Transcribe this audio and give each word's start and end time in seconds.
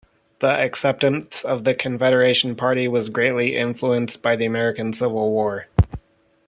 The 0.39 0.47
acceptance 0.47 1.45
of 1.45 1.63
the 1.63 1.75
Confederation 1.75 2.55
Party 2.55 2.87
was 2.87 3.09
greatly 3.09 3.55
influenced 3.55 4.23
by 4.23 4.35
the 4.35 4.45
American 4.47 4.93
Civil 4.93 5.29
War. 5.29 5.67